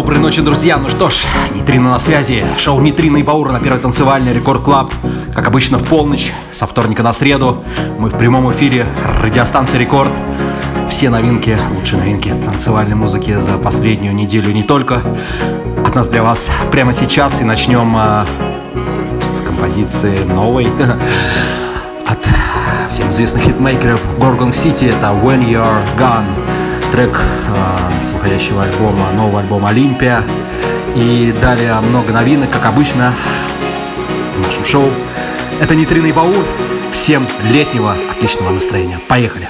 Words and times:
Доброй 0.00 0.18
ночи, 0.18 0.40
друзья! 0.40 0.78
Ну 0.78 0.88
что 0.88 1.10
ж, 1.10 1.26
Нейтрино 1.54 1.90
на 1.90 1.98
связи. 1.98 2.46
Шоу 2.56 2.80
Нейтрино 2.80 3.18
и 3.18 3.22
Баура 3.22 3.52
на 3.52 3.60
первой 3.60 3.80
танцевальной 3.80 4.32
Record 4.32 4.62
Club. 4.62 4.90
Как 5.34 5.46
обычно 5.46 5.76
в 5.76 5.86
полночь, 5.86 6.32
со 6.50 6.66
вторника 6.66 7.02
на 7.02 7.12
среду. 7.12 7.62
Мы 7.98 8.08
в 8.08 8.16
прямом 8.16 8.50
эфире 8.50 8.86
радиостанции 9.22 9.76
Рекорд. 9.76 10.10
Все 10.88 11.10
новинки, 11.10 11.54
лучшие 11.76 11.98
новинки 11.98 12.32
танцевальной 12.46 12.96
музыки 12.96 13.38
за 13.38 13.58
последнюю 13.58 14.14
неделю 14.14 14.50
не 14.52 14.62
только. 14.62 15.02
От 15.86 15.94
нас 15.94 16.08
для 16.08 16.22
вас 16.22 16.48
прямо 16.72 16.94
сейчас 16.94 17.42
и 17.42 17.44
начнем 17.44 17.94
а, 17.94 18.24
с 19.22 19.42
композиции 19.42 20.24
новой. 20.24 20.68
От 22.06 22.26
всем 22.88 23.10
известных 23.10 23.42
хитмейкеров 23.42 24.00
Gorgon 24.18 24.48
City 24.48 24.88
это 24.88 25.08
When 25.08 25.46
You're 25.46 25.82
Gone 25.98 26.59
трек 26.90 27.10
э, 27.10 28.00
с 28.00 28.12
выходящего 28.12 28.64
альбома, 28.64 29.10
нового 29.12 29.40
альбома 29.40 29.68
«Олимпия». 29.70 30.22
И 30.96 31.32
далее 31.40 31.74
много 31.80 32.12
новинок, 32.12 32.50
как 32.50 32.66
обычно, 32.66 33.14
в 34.36 34.46
нашем 34.46 34.64
шоу. 34.64 34.88
Это 35.60 35.74
Нейтринный 35.74 36.12
Баур. 36.12 36.44
Всем 36.92 37.26
летнего 37.52 37.94
отличного 38.10 38.50
настроения. 38.50 38.98
Поехали! 39.08 39.48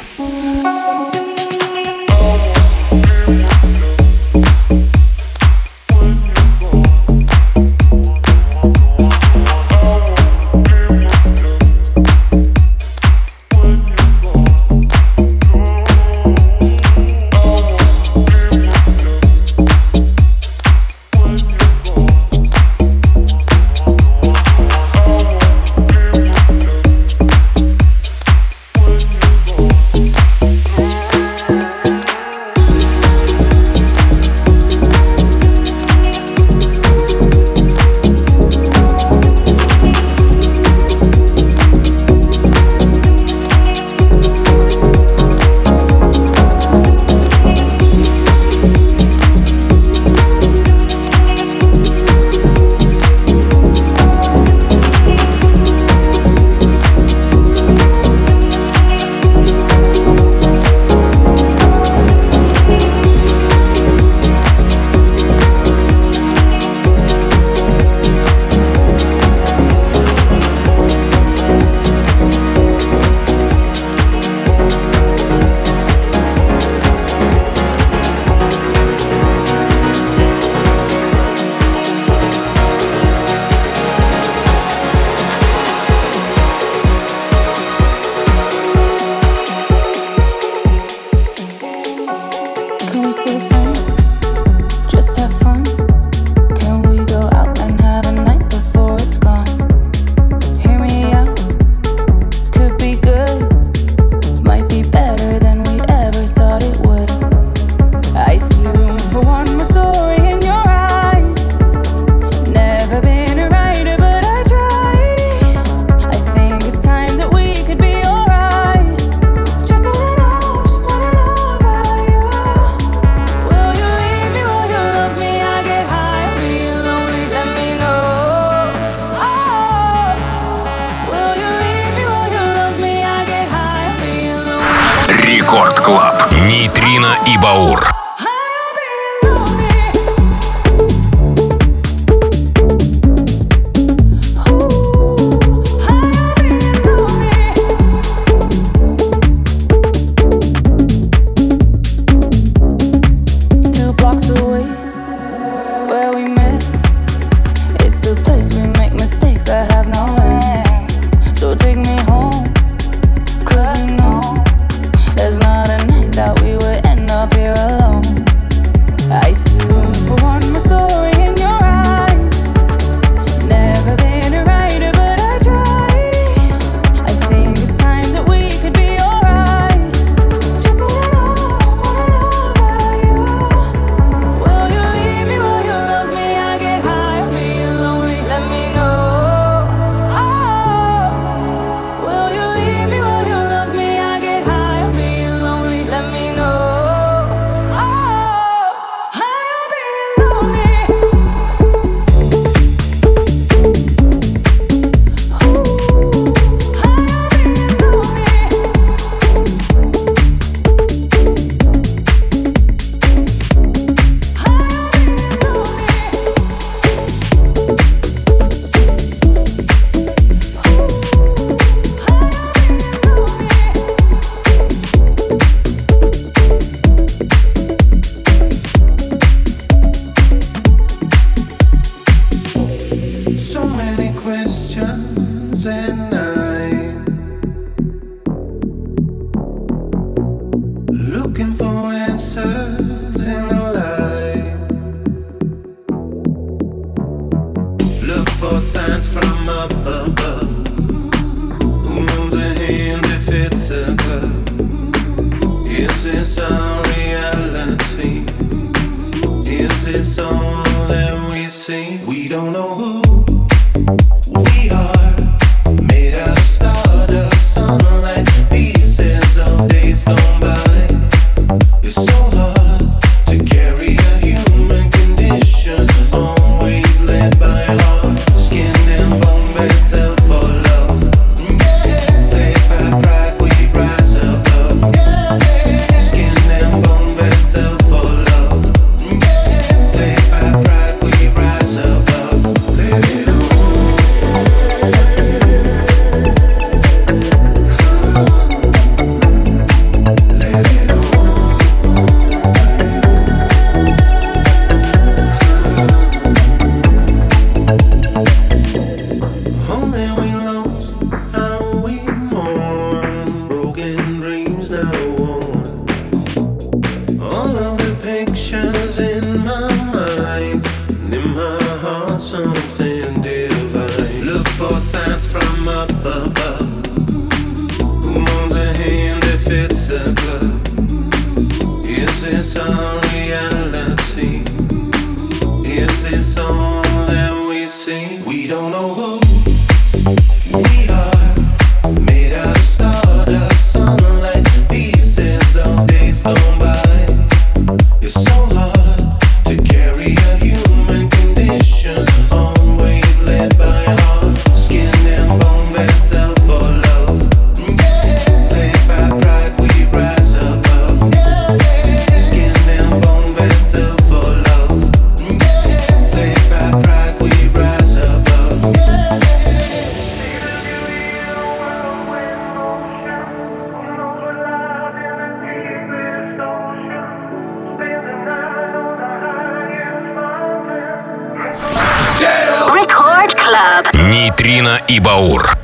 И 384.89 385.01
Баур. 385.01 385.60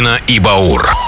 Нейтрино 0.00 0.18
и 0.26 0.38
Баур. 0.38 0.99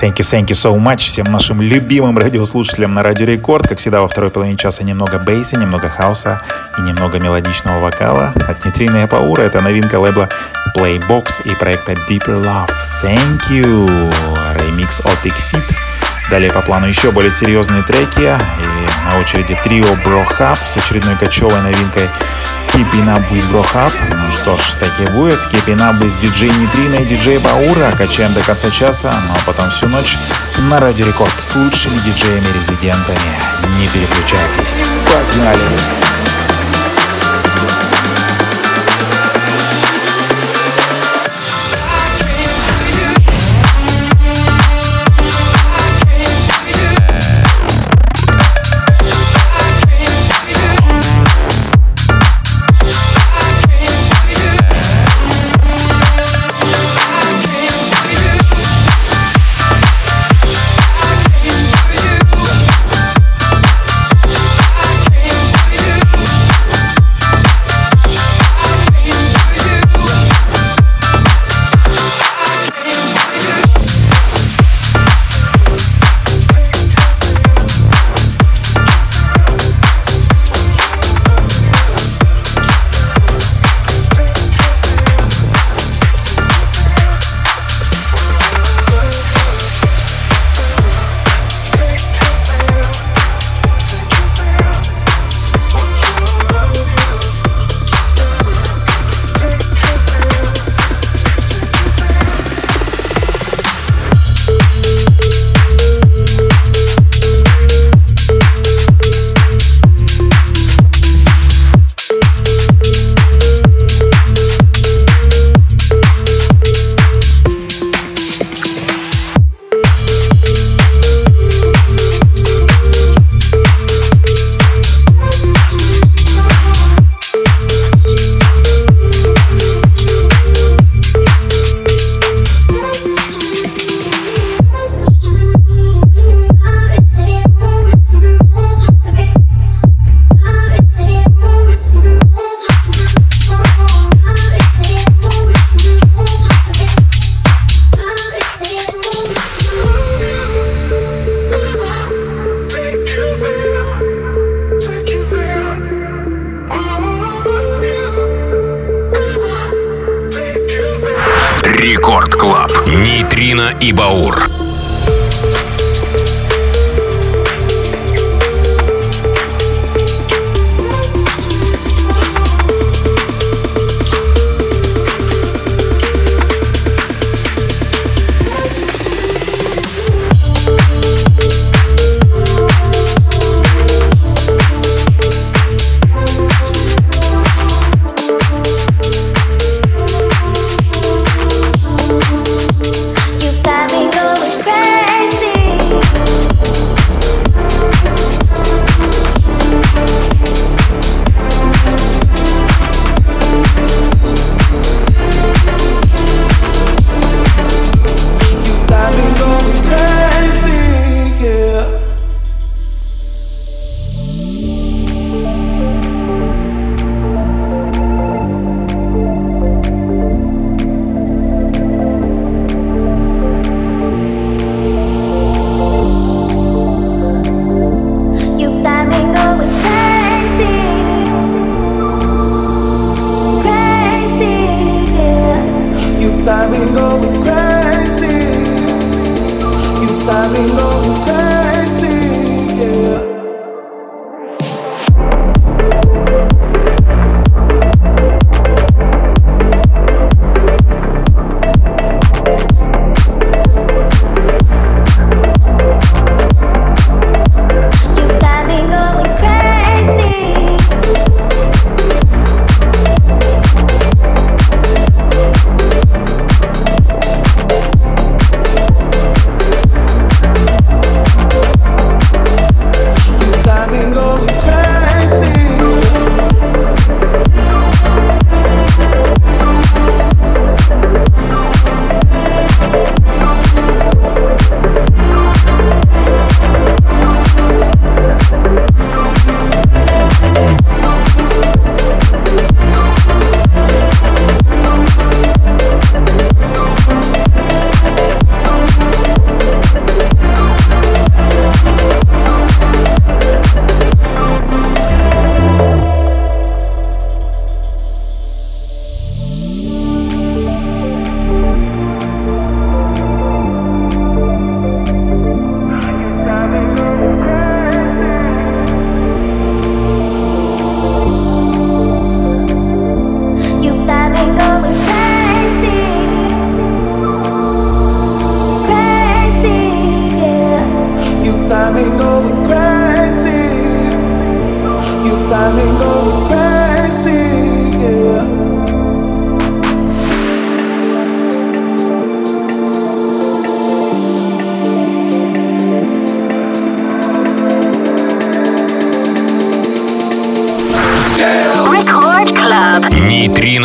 Thank 0.00 0.20
you, 0.20 0.24
thank 0.24 0.46
you 0.46 0.54
so 0.54 0.78
much 0.78 0.98
всем 0.98 1.26
нашим 1.26 1.60
любимым 1.60 2.16
радиослушателям 2.18 2.92
на 2.92 3.02
Радио 3.02 3.26
Рекорд. 3.26 3.66
Как 3.66 3.78
всегда, 3.78 4.00
во 4.00 4.06
второй 4.06 4.30
половине 4.30 4.56
часа 4.56 4.84
немного 4.84 5.18
bass 5.18 5.45
а, 5.45 5.58
немного 5.58 5.88
хауса 5.88 6.40
и 6.78 6.82
немного 6.82 7.18
мелодичного 7.18 7.80
вокала. 7.80 8.32
От 8.46 8.64
Нейтрино 8.64 9.02
и 9.02 9.06
Баура 9.08 9.42
это 9.42 9.60
новинка 9.60 9.98
лейбла 9.98 10.28
Playbox 10.76 11.42
и 11.46 11.54
проекта 11.56 11.94
Deeper 11.94 12.40
Love. 12.40 12.70
Thank 13.02 13.50
you! 13.50 14.14
Ремикс 14.60 15.00
от 15.00 15.18
Exit. 15.26 15.64
Далее 16.30 16.52
по 16.52 16.62
плану 16.62 16.86
еще 16.86 17.10
более 17.10 17.32
серьезные 17.32 17.82
треки. 17.82 18.20
И 18.20 19.04
на 19.04 19.18
очереди 19.18 19.56
трио 19.64 19.94
Bro 20.04 20.28
Hub 20.38 20.58
с 20.64 20.76
очередной 20.76 21.16
качёвой 21.16 21.60
новинкой 21.60 22.08
Keeping 22.78 23.08
Up 23.08 23.28
with 23.32 23.44
Bro 23.50 23.64
Hub. 23.74 23.92
Ну 24.14 24.30
что 24.30 24.56
ж, 24.56 24.76
так 24.78 25.00
и 25.00 25.10
будет. 25.10 25.40
Keeping 25.52 25.78
Up 25.78 25.98
with 25.98 26.16
DJ 26.20 26.46
Нейтрино 26.60 26.94
и 26.94 27.04
DJ 27.04 27.40
Баура. 27.40 27.90
Качаем 27.90 28.32
до 28.34 28.40
конца 28.40 28.70
часа, 28.70 29.12
ну 29.26 29.34
а 29.34 29.38
потом 29.44 29.68
всю 29.70 29.88
ночь 29.88 30.16
на 30.70 30.78
Радио 30.78 31.04
Рекорд 31.04 31.42
с 31.42 31.56
лучшими 31.56 31.98
диджеями-резидентами. 31.98 33.18
Не 33.78 33.88
переключайтесь. 33.88 34.84
Погнали! 35.04 35.58
Club. 35.58 36.27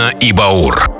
Нейтрино 0.03 0.09
и 0.19 0.31
Баур. 0.33 0.92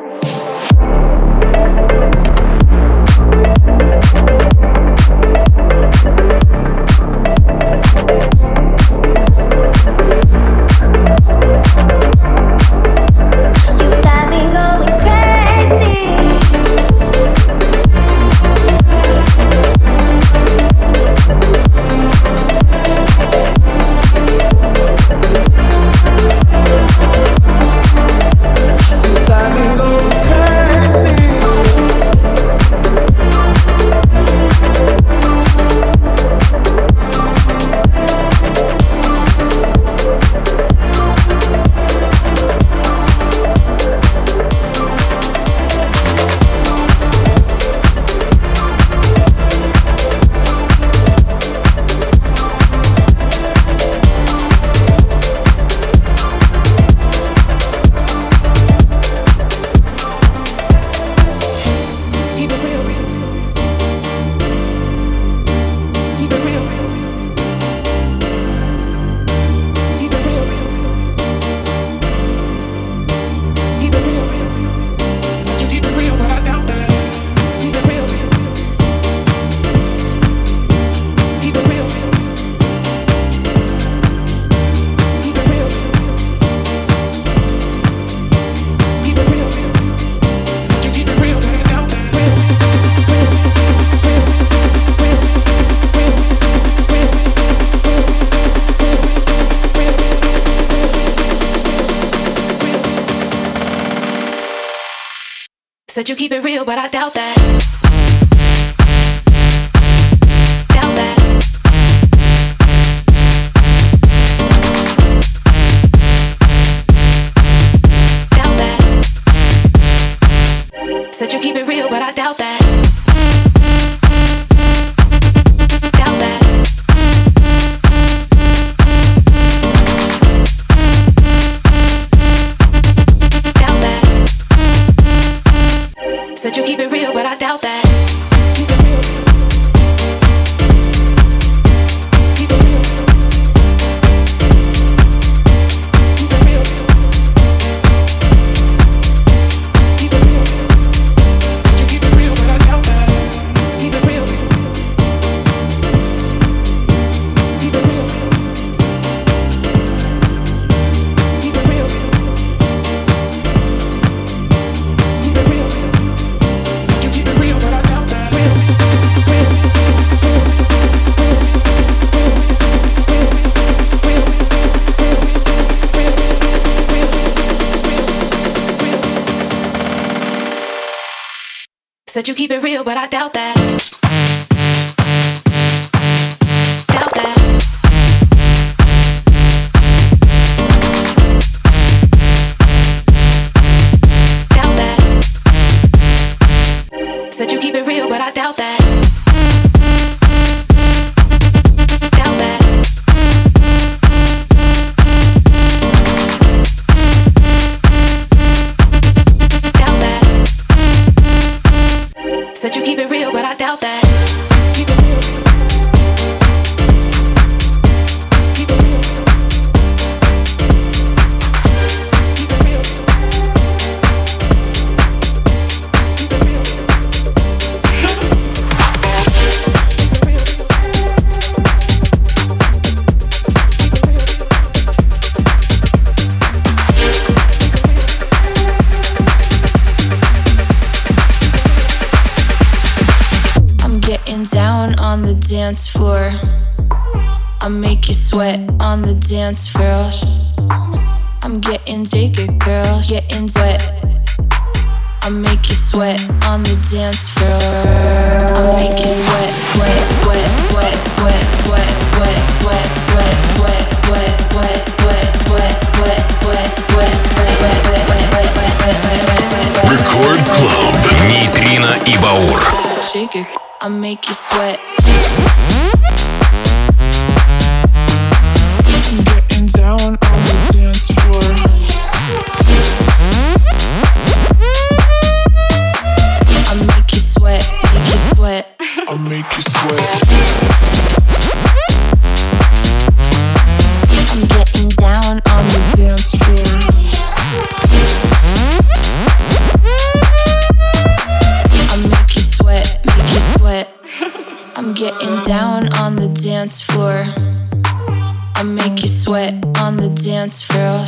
sweat 309.24 309.54
on 309.80 309.96
the 309.96 310.10
dance 310.10 310.62
floor. 310.62 311.06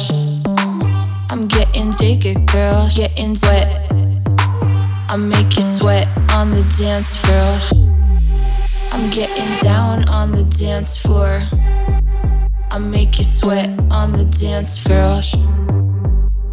I'm 1.30 1.49
getting 1.49 1.89
naked, 1.99 2.47
girl, 2.47 2.89
getting 2.95 3.36
wet. 3.43 3.91
I 5.10 5.17
make 5.17 5.58
you 5.58 5.62
sweat 5.62 6.08
on 6.32 6.51
the 6.51 6.63
dance 6.80 7.17
floor. 7.17 7.84
I'm 8.93 9.10
getting 9.10 9.51
down 9.62 10.08
on 10.08 10.32
the 10.32 10.45
dance 10.45 10.95
floor. 10.95 11.41
I 12.71 12.78
make 12.78 13.17
you 13.17 13.25
sweat 13.25 13.69
on 13.91 14.13
the 14.13 14.23
dance 14.23 14.78
floor. 14.78 15.19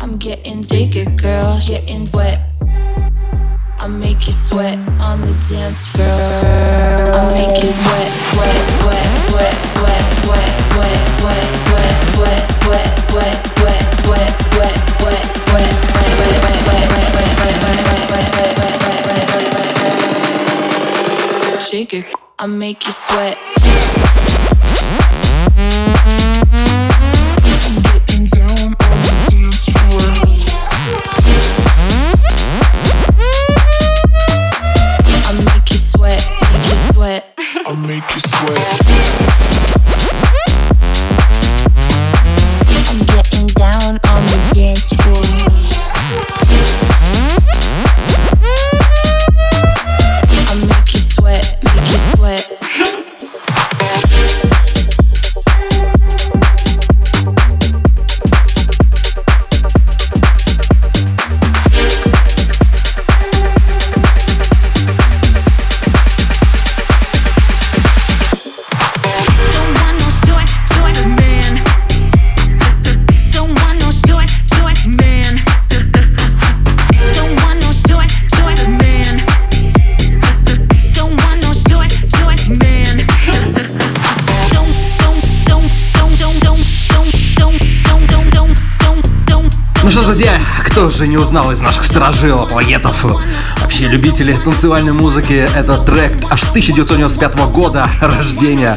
I'm 0.00 0.16
getting 0.16 0.62
naked, 0.62 1.16
girl, 1.16 1.60
getting 1.64 2.08
wet. 2.12 2.40
I 3.78 3.86
make 3.86 4.26
you 4.26 4.32
sweat 4.32 4.78
on 4.98 5.20
the 5.20 5.34
dance 5.48 5.86
floor. 5.86 6.22
I 7.14 7.22
make 7.30 7.62
you 7.62 7.70
sweat, 7.70 8.10
wet, 8.36 8.58
wet, 8.86 9.08
wet, 9.32 9.56
wet, 9.82 10.26
wet, 10.26 10.76
wet, 10.76 11.22
wet. 11.22 11.51
Shake 21.72 21.94
it, 21.94 22.14
I 22.38 22.46
make 22.46 22.86
you 22.86 22.92
sweat. 22.92 23.38
друзья, 90.12 90.38
кто 90.66 90.90
же 90.90 91.08
не 91.08 91.16
узнал 91.16 91.52
из 91.52 91.62
наших 91.62 91.84
сторожилов, 91.84 92.50
плагетов, 92.50 93.02
вообще 93.62 93.88
любителей 93.88 94.36
танцевальной 94.36 94.92
музыки, 94.92 95.48
это 95.54 95.78
трек 95.78 96.18
аж 96.28 96.42
1995 96.50 97.34
года 97.46 97.88
рождения 97.98 98.76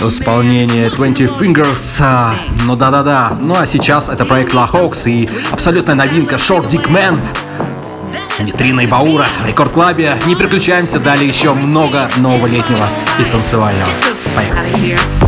в 0.00 0.08
исполнении 0.08 0.90
Twenty 0.90 1.30
Fingers. 1.38 1.98
А, 2.00 2.34
ну 2.66 2.74
да-да-да. 2.74 3.36
Ну 3.40 3.54
а 3.56 3.66
сейчас 3.66 4.08
это 4.08 4.24
проект 4.24 4.52
La 4.52 4.68
Hawks 4.68 5.08
и 5.08 5.30
абсолютная 5.52 5.94
новинка 5.94 6.34
Short 6.34 6.68
Dick 6.68 6.90
Man. 6.90 7.20
Витрина 8.40 8.80
и 8.80 8.86
Баура 8.88 9.26
в 9.40 9.46
рекорд-клабе. 9.46 10.16
Не 10.26 10.34
переключаемся, 10.34 10.98
далее 10.98 11.28
еще 11.28 11.52
много 11.54 12.10
нового 12.16 12.48
летнего 12.48 12.88
и 13.20 13.22
танцевального. 13.30 13.90
Поехали. 14.34 15.27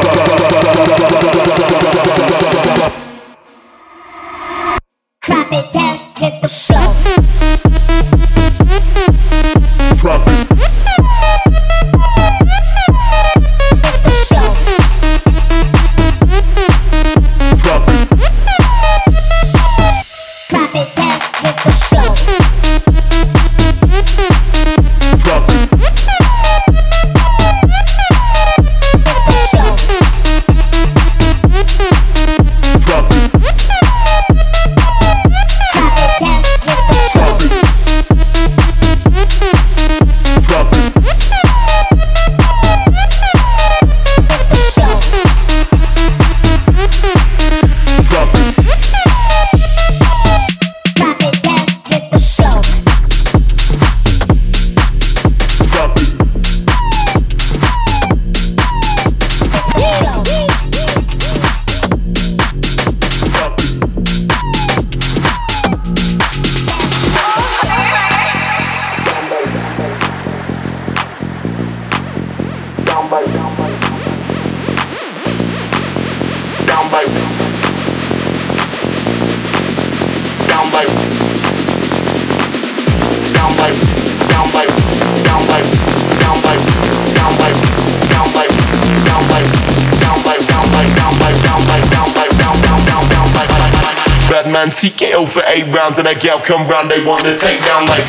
for 95.31 95.43
eight 95.47 95.65
rounds 95.73 95.97
and 95.97 96.05
that 96.07 96.19
gal 96.19 96.41
come 96.41 96.67
round, 96.67 96.91
they 96.91 97.03
want 97.03 97.23
to 97.23 97.35
take 97.35 97.63
down 97.63 97.85
like. 97.85 98.03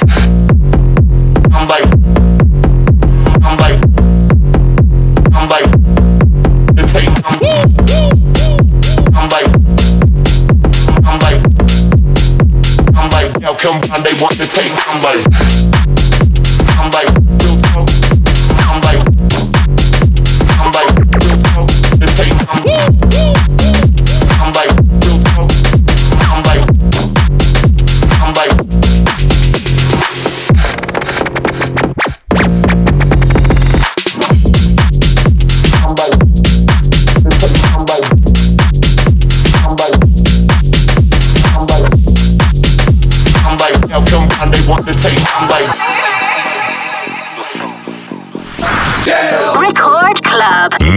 I'm 1.55 1.69
like. 1.69 1.87
I'm 3.43 3.57
like. 3.63 3.79
I'm 5.31 5.49
like. 5.49 5.71
The 6.75 6.83
take. 6.83 7.09
I'm, 7.23 7.39
I'm 9.15 9.29
like. 9.31 9.47
I'm 11.07 11.19
like. 11.23 11.41
I'm 12.97 13.11
like. 13.11 13.41
Gal 13.41 13.55
come 13.55 13.81
round, 13.89 14.05
they 14.05 14.21
want 14.21 14.35
to 14.35 14.47
take. 14.47 14.73
I'm 14.89 15.03
like. 15.03 15.72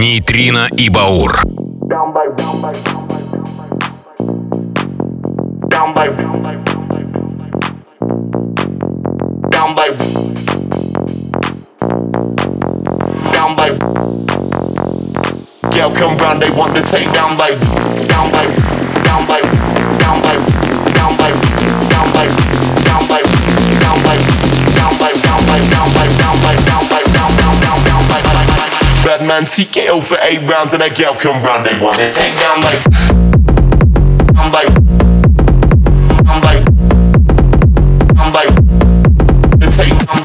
Нейтрино 0.05 0.67
и 0.77 0.87
Баур. 0.87 1.41
Yo, 15.73 15.91
come 15.93 16.17
round, 16.19 16.39
they 16.39 16.51
want 16.51 16.75
to 16.75 16.83
take 16.83 17.11
down 17.11 17.35
by. 17.35 17.49
down 18.07 18.31
by. 18.31 18.45
down 19.03 19.25
by. 19.25 19.41
down 19.97 20.21
by. 20.21 20.35
down 20.93 21.17
like. 21.17 21.54
Man 29.27 29.43
TKO 29.43 30.03
for 30.03 30.17
eight 30.21 30.41
rounds 30.47 30.73
and 30.73 30.81
that 30.81 30.97
girl 30.97 31.15
come 31.15 31.41
round, 31.43 31.65
they 31.65 31.77
want 31.79 31.97
to 31.97 32.09
take 32.11 32.37
down 32.37 32.61
like, 32.61 32.81
I'm 34.35 34.51
like. 34.51 34.69
I'm 36.27 36.41
like, 36.41 36.65
I'm 38.17 38.33
like, 38.33 38.55
the 39.59 39.67
tape. 39.69 39.93
I'm, 40.09 40.23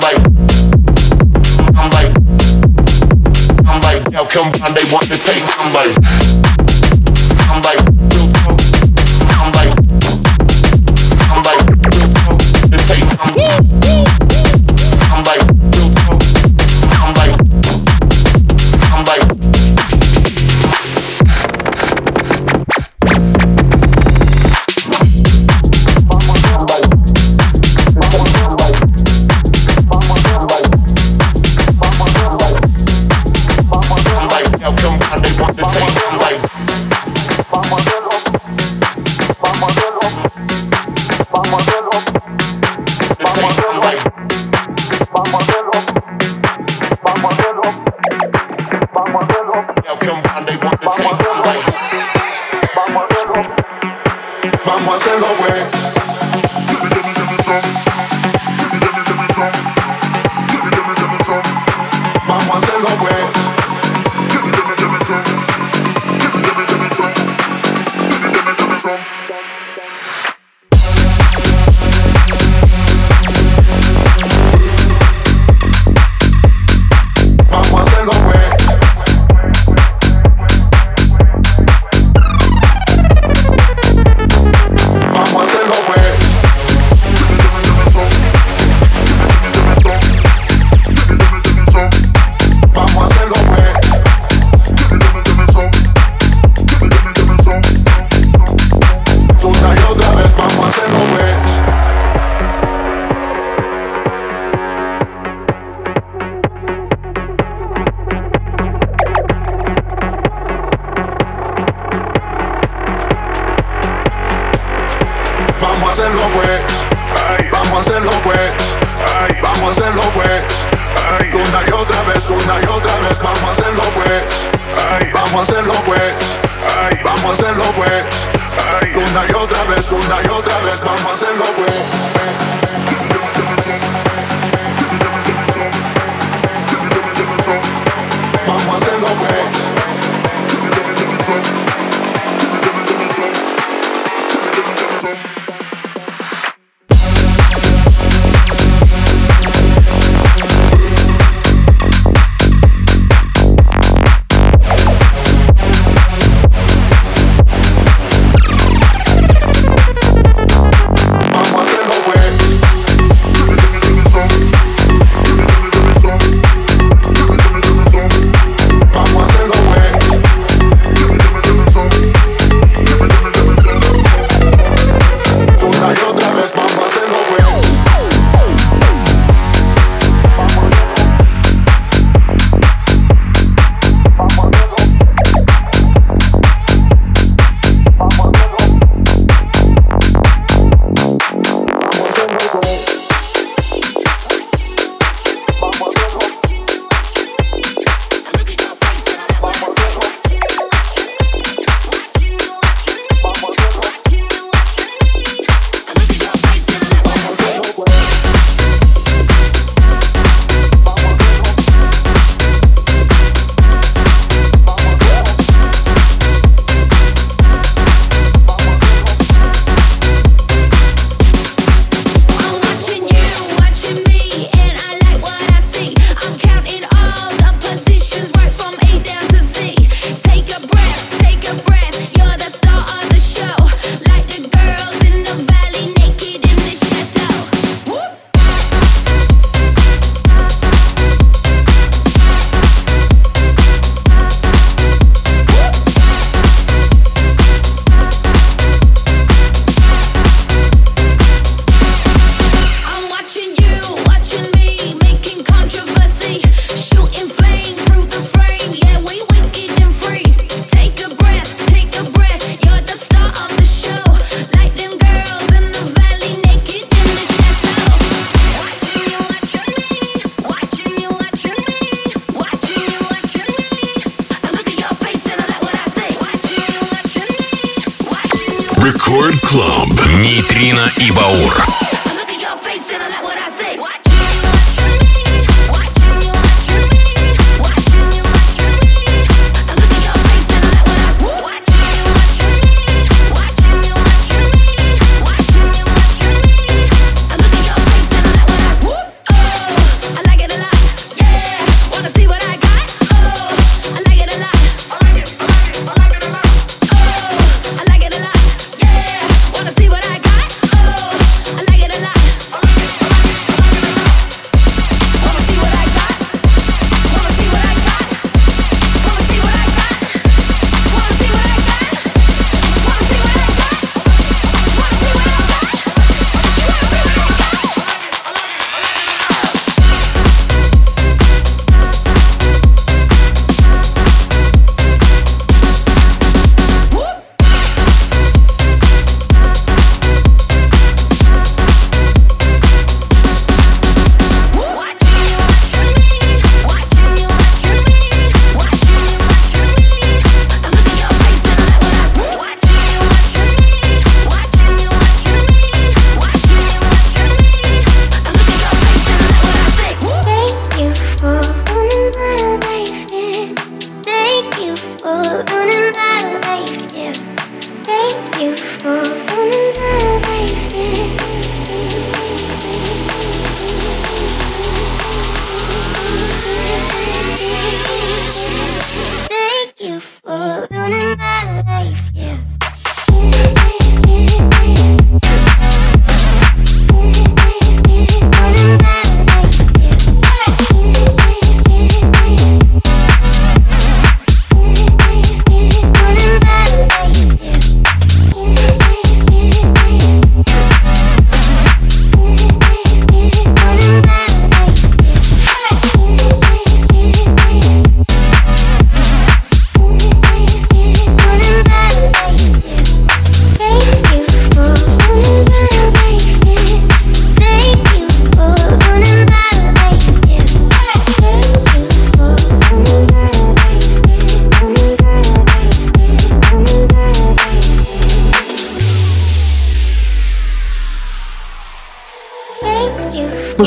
like, 0.00 0.20
I'm 1.74 1.90
like, 1.90 2.12
I'm 3.66 3.80
like, 3.80 4.12
yo, 4.12 4.26
come 4.26 4.52
on, 4.62 4.74
they 4.74 4.84
want 4.92 5.08
the 5.08 5.16
tape. 5.16 5.42
I'm 5.58 5.72
like, 5.72 5.96
I'm 7.48 7.62
like, 7.62 7.91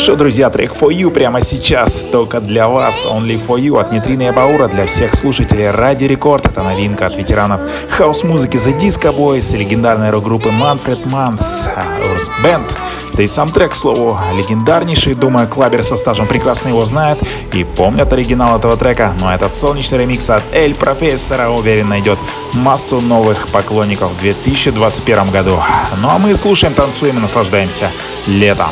что, 0.06 0.16
друзья, 0.16 0.52
трек 0.52 0.74
For 0.74 0.90
You 0.90 1.10
прямо 1.10 1.42
сейчас, 1.42 2.06
только 2.12 2.40
для 2.40 2.68
вас, 2.68 3.08
Only 3.08 3.44
For 3.44 3.60
You 3.60 3.82
от 3.82 3.92
Нитрины 3.92 4.28
и 4.28 4.32
Баура 4.32 4.68
для 4.68 4.86
всех 4.86 5.16
слушателей 5.16 5.72
Ради 5.72 6.04
Рекорд. 6.04 6.46
Это 6.46 6.62
новинка 6.62 7.08
от 7.08 7.16
ветеранов 7.16 7.60
хаос-музыки 7.90 8.58
The 8.58 8.78
Disco 8.78 9.12
Boys, 9.18 9.58
легендарной 9.58 10.12
рок-группы 10.12 10.50
Manfred 10.50 11.04
Mann's 11.08 11.68
Earth 11.76 12.30
Band. 12.44 12.78
Да 13.14 13.24
и 13.24 13.26
сам 13.26 13.50
трек, 13.50 13.72
к 13.72 13.76
слову, 13.76 14.20
легендарнейший, 14.36 15.16
думаю, 15.16 15.48
клабер 15.48 15.84
со 15.84 15.96
стажем 15.96 16.28
прекрасно 16.28 16.68
его 16.68 16.86
знает 16.86 17.18
и 17.52 17.64
помнят 17.64 18.14
оригинал 18.14 18.60
этого 18.60 18.78
трека, 18.78 19.16
но 19.20 19.34
этот 19.34 19.56
солнечный 19.56 19.98
ремикс 19.98 20.30
от 20.30 20.44
Эль 20.54 20.76
Профессора, 20.76 21.50
уверен, 21.50 21.90
найдет 21.90 22.20
массу 22.54 23.02
новых 23.02 23.48
поклонников 23.48 24.12
в 24.12 24.20
2021 24.20 25.32
году. 25.32 25.58
Ну 26.00 26.10
а 26.10 26.20
мы 26.20 26.36
слушаем, 26.36 26.76
танцуем 26.76 27.18
и 27.18 27.22
наслаждаемся 27.22 27.90
летом. 28.28 28.70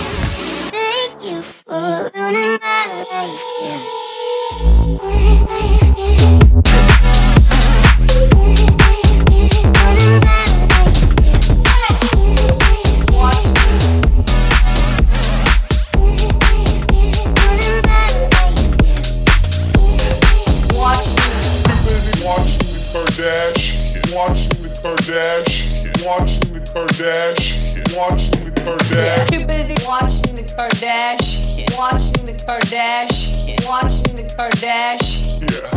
Kardashian. 34.43 35.39
Yeah. 35.39 35.71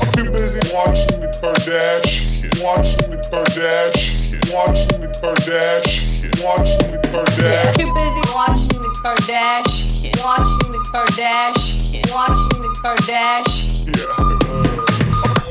I've 0.00 0.14
been 0.14 0.30
busy 0.32 0.62
watching 0.72 1.18
the 1.18 1.26
Kardashian, 1.42 2.62
watching 2.62 3.10
the 3.10 3.18
Kardashian, 3.26 4.54
watching 4.54 5.00
the 5.00 5.08
Kardashian, 5.18 6.44
watching 6.44 6.90
the 6.92 6.98
Kardashian. 7.10 7.74
Too 7.74 7.90
busy 7.92 8.22
watching 8.32 8.82
the 8.82 8.90
Kardashian, 9.02 10.14
watching 10.22 10.70
the 10.70 10.78
Kardashian, 10.94 12.06
watching 12.14 12.62
the 12.62 12.70
Kardashian. 12.84 13.96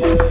Yeah. 0.08 0.25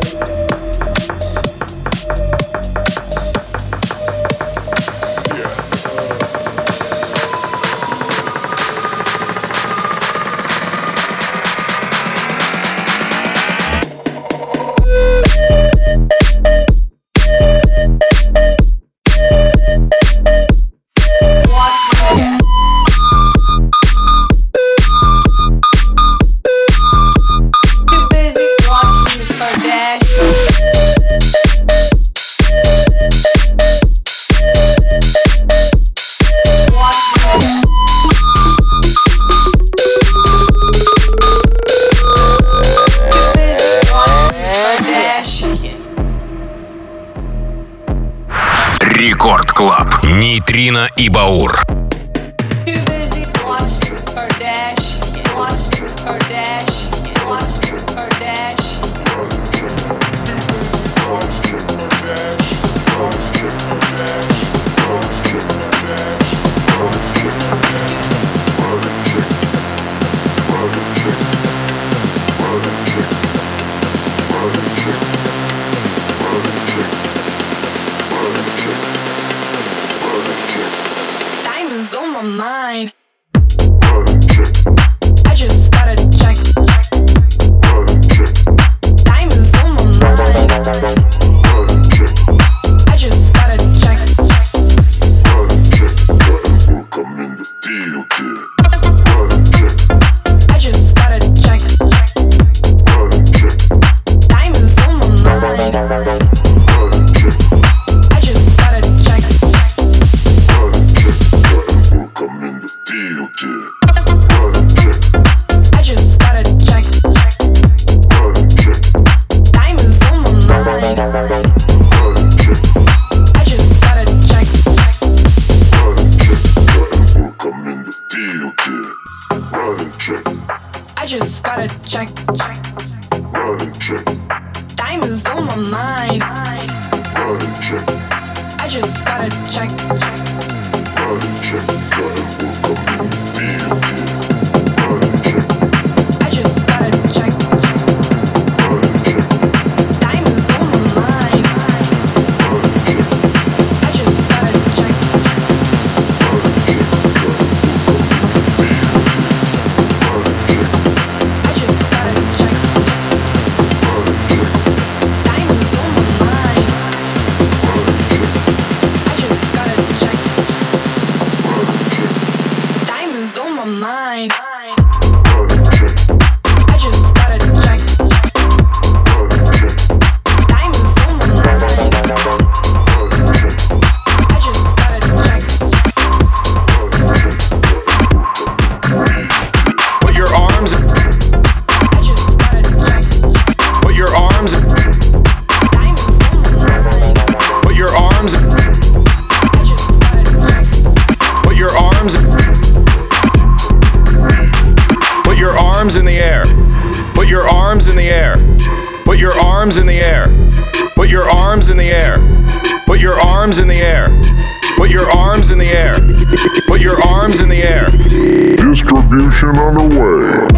Session 219.44 219.58
underway. 219.58 220.48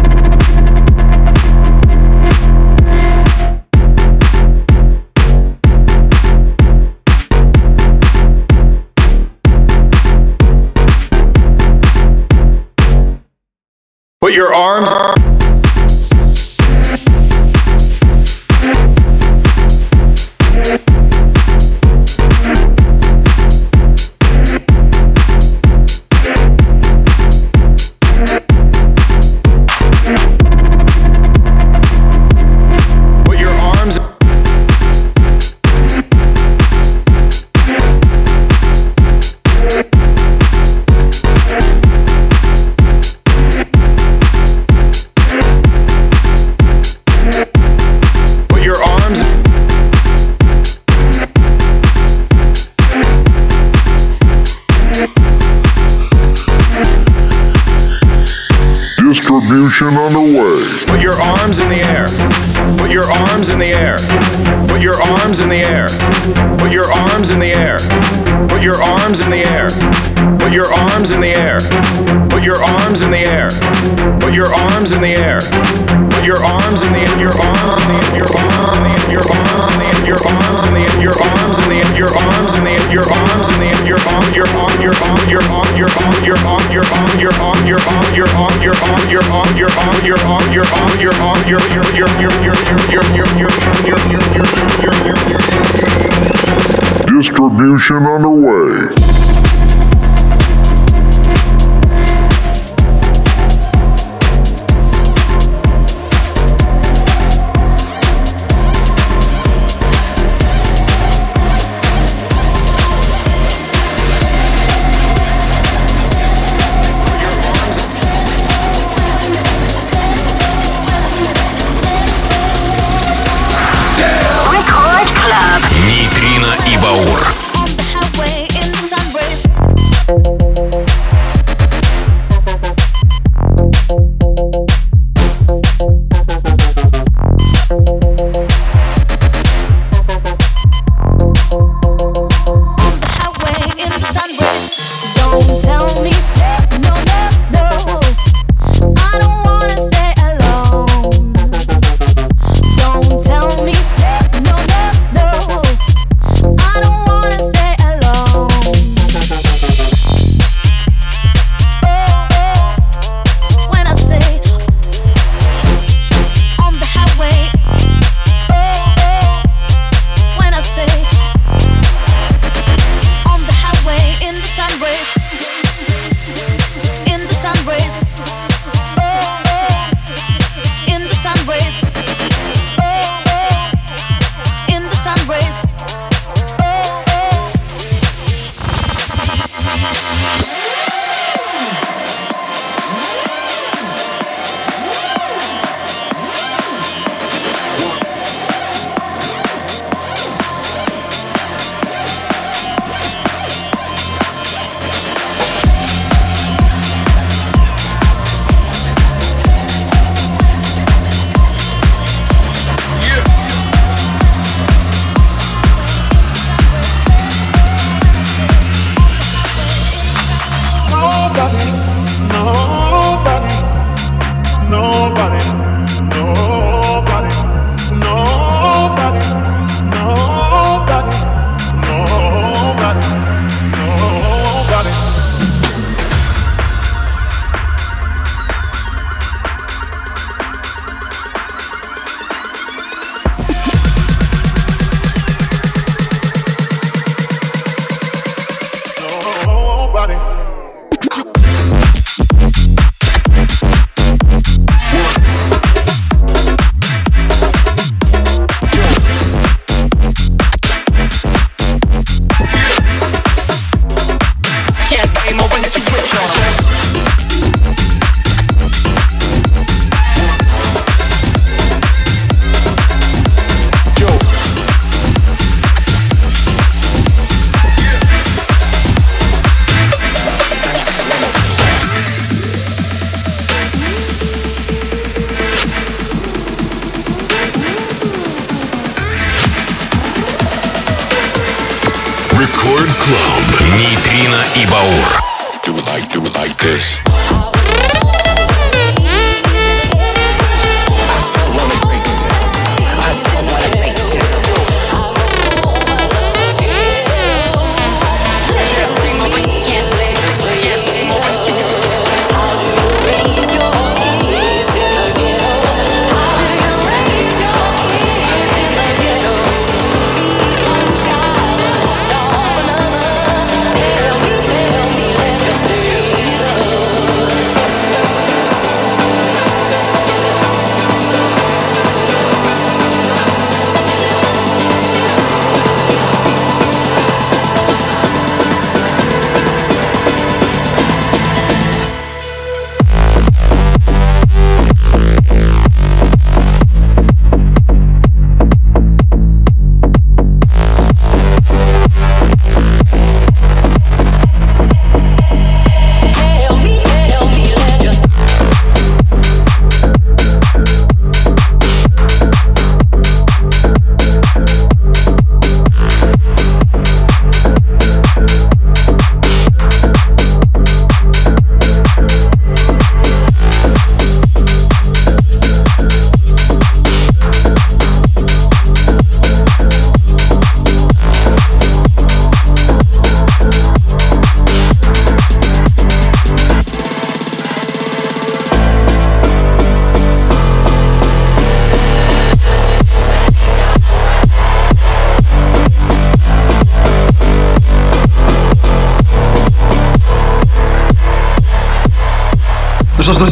Put 14.21 14.33
your 14.33 14.53
arms. 14.53 14.89
Up. 14.89 15.36
Revolution 59.79 60.17
underway. 60.17 60.63
Put 60.87 61.01
your 61.01 61.13
arms 61.21 61.59
in 61.59 61.69
the 61.69 61.75
air. 61.75 62.07
Put 62.77 62.89
your 62.89 63.05
arms 63.05 63.49
in 63.49 63.59
the 63.59 63.65
air. 63.65 63.97
Put 64.67 64.81
your 64.81 64.99
arms 64.99 65.41
in 65.41 65.49
the 65.49 65.57
air. 65.57 65.87
Put 66.57 66.71
your 66.71 66.91
arms 66.91 67.31
in 67.31 67.39
the 67.39 67.53
air. 67.53 67.77
Put 68.47 68.63
your 68.63 68.81
arms 68.81 69.21
in 69.21 69.29
the 69.29 69.45
air. 69.45 69.69
Put 70.39 70.53
your 70.53 70.73
arms 70.73 71.11
in 71.11 71.21
the 71.21 71.29
air. 71.29 71.59
Put 72.29 72.43
your 72.43 72.57
arms 72.57 73.01
in 73.03 73.11
the 73.11 73.19
air. 73.19 73.49
Put 74.19 74.33
your 74.33 74.53
arms 74.53 74.93
in 74.93 75.01
the 75.01 75.13
air. 75.13 75.41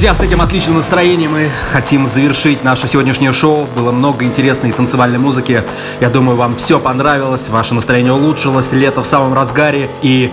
Друзья, 0.05 0.23
с 0.23 0.27
этим 0.27 0.39
отличным 0.41 0.75
настроением 0.75 1.31
мы 1.31 1.49
хотим 1.71 2.05
завершить 2.05 2.63
наше 2.63 2.87
сегодняшнее 2.87 3.33
шоу. 3.33 3.67
Было 3.75 3.91
много 3.91 4.23
интересной 4.23 4.71
танцевальной 4.71 5.17
музыки. 5.17 5.63
Я 5.99 6.09
думаю, 6.11 6.37
вам 6.37 6.57
все 6.57 6.79
понравилось, 6.79 7.49
ваше 7.49 7.73
настроение 7.73 8.13
улучшилось, 8.13 8.71
лето 8.71 9.01
в 9.01 9.07
самом 9.07 9.33
разгаре 9.33 9.89
и 10.03 10.31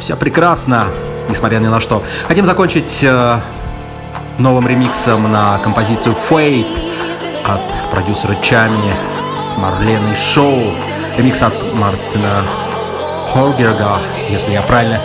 все 0.00 0.16
прекрасно, 0.16 0.84
несмотря 1.30 1.60
ни 1.60 1.68
на 1.68 1.80
что. 1.80 2.02
Хотим 2.28 2.44
закончить 2.44 3.02
э, 3.02 3.40
новым 4.38 4.68
ремиксом 4.68 5.32
на 5.32 5.56
композицию 5.64 6.14
Fate 6.28 6.66
от 7.46 7.90
продюсера 7.90 8.36
Чами 8.42 8.94
с 9.40 9.56
Марленой 9.56 10.14
Шоу. 10.14 10.74
Ремикс 11.16 11.40
от 11.40 11.54
Мартина 11.72 12.42
Хоргерга, 13.32 13.96
если 14.28 14.52
я 14.52 14.60
правильно 14.60 15.00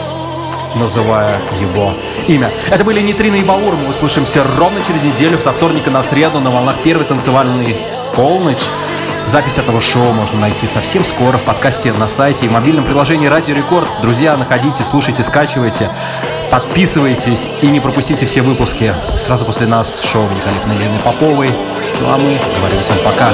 называя 0.76 1.40
его 1.60 1.94
имя. 2.28 2.52
Это 2.70 2.84
были 2.84 3.02
Нитрина 3.02 3.36
и 3.36 3.44
Баур. 3.44 3.76
Мы 3.76 3.90
услышимся 3.90 4.44
ровно 4.58 4.80
через 4.86 5.04
неделю, 5.04 5.40
со 5.40 5.52
вторника 5.52 5.90
на 5.90 6.04
среду, 6.04 6.40
на 6.40 6.52
волнах 6.52 6.78
первой 6.84 7.06
танцевальной 7.06 7.76
полночь. 8.16 8.70
Запись 9.26 9.58
этого 9.58 9.82
шоу 9.82 10.14
можно 10.14 10.40
найти 10.40 10.68
совсем 10.68 11.04
скоро 11.04 11.38
в 11.38 11.44
подкасте 11.44 11.92
на 11.94 12.08
сайте 12.08 12.46
и 12.46 12.50
мобильном 12.50 12.86
приложении 12.86 13.28
Радио 13.28 13.56
Рекорд. 13.56 13.88
Друзья, 14.02 14.38
находите, 14.38 14.84
слушайте, 14.84 15.24
скачивайте, 15.24 15.90
подписывайтесь 16.52 17.48
и 17.62 17.68
не 17.68 17.80
пропустите 17.80 18.28
все 18.28 18.44
выпуски. 18.44 18.94
Сразу 19.18 19.46
после 19.46 19.66
нас 19.66 20.04
шоу 20.04 20.28
великолепной 20.28 20.78
Лены 20.78 21.00
Поповой. 21.00 21.50
Ну 22.02 22.10
а 22.10 22.18
мы 22.18 22.38
говорим 22.60 22.82
всем 22.82 22.98
пока. 23.04 23.30